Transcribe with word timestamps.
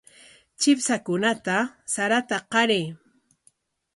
Chipshakunata 0.59 1.57
sarata 1.93 2.37
qaray. 2.51 2.85